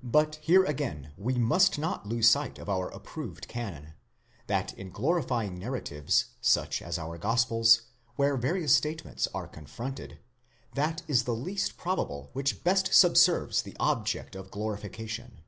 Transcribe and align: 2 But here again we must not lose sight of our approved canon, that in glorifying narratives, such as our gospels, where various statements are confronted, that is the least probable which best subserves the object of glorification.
2 0.00 0.06
But 0.10 0.36
here 0.36 0.62
again 0.62 1.12
we 1.16 1.34
must 1.34 1.76
not 1.76 2.06
lose 2.06 2.30
sight 2.30 2.56
of 2.56 2.68
our 2.68 2.88
approved 2.90 3.48
canon, 3.48 3.94
that 4.46 4.72
in 4.74 4.90
glorifying 4.90 5.58
narratives, 5.58 6.26
such 6.40 6.80
as 6.80 7.00
our 7.00 7.18
gospels, 7.18 7.82
where 8.14 8.36
various 8.36 8.76
statements 8.76 9.26
are 9.34 9.48
confronted, 9.48 10.20
that 10.74 11.02
is 11.08 11.24
the 11.24 11.34
least 11.34 11.76
probable 11.76 12.30
which 12.32 12.62
best 12.62 12.94
subserves 12.94 13.62
the 13.62 13.76
object 13.80 14.36
of 14.36 14.52
glorification. 14.52 15.40